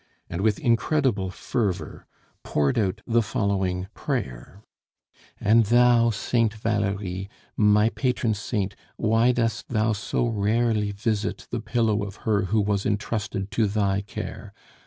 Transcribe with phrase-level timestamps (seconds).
[0.31, 2.07] and with incredible fervor
[2.43, 4.63] poured out the following prayer:
[5.39, 12.03] "And thou, Saint Valerie, my patron saint, why dost thou so rarely visit the pillow
[12.03, 14.53] of her who was intrusted to thy care?